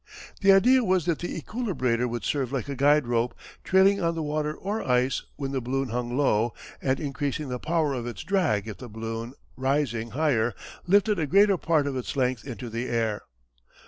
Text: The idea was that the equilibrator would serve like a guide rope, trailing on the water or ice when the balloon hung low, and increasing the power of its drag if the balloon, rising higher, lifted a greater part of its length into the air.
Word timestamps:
The 0.41 0.51
idea 0.51 0.83
was 0.83 1.05
that 1.05 1.19
the 1.19 1.39
equilibrator 1.39 2.09
would 2.09 2.23
serve 2.23 2.51
like 2.51 2.67
a 2.67 2.75
guide 2.75 3.05
rope, 3.05 3.35
trailing 3.63 4.01
on 4.01 4.15
the 4.15 4.23
water 4.23 4.55
or 4.55 4.81
ice 4.81 5.21
when 5.35 5.51
the 5.51 5.61
balloon 5.61 5.89
hung 5.89 6.17
low, 6.17 6.55
and 6.81 6.99
increasing 6.99 7.49
the 7.49 7.59
power 7.59 7.93
of 7.93 8.07
its 8.07 8.23
drag 8.23 8.67
if 8.67 8.77
the 8.77 8.89
balloon, 8.89 9.35
rising 9.55 10.09
higher, 10.17 10.55
lifted 10.87 11.19
a 11.19 11.27
greater 11.27 11.55
part 11.57 11.85
of 11.85 11.95
its 11.95 12.15
length 12.15 12.47
into 12.47 12.67
the 12.67 12.87
air. 12.89 13.21